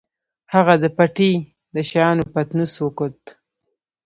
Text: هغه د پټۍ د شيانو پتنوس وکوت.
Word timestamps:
هغه 0.53 0.73
د 0.83 0.85
پټۍ 0.97 1.33
د 1.73 1.77
شيانو 1.89 2.23
پتنوس 2.33 2.73
وکوت. 2.79 3.19